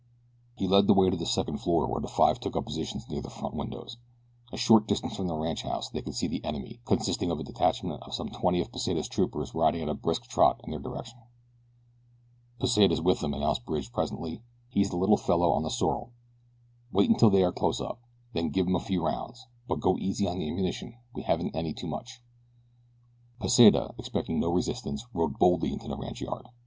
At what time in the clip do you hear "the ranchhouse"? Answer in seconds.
5.27-5.91